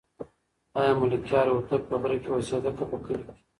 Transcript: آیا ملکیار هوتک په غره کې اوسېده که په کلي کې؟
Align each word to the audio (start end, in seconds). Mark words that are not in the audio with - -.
آیا 0.79 0.93
ملکیار 1.01 1.47
هوتک 1.53 1.81
په 1.89 1.95
غره 2.01 2.17
کې 2.23 2.29
اوسېده 2.31 2.71
که 2.77 2.83
په 2.91 2.97
کلي 3.03 3.21
کې؟ 3.25 3.33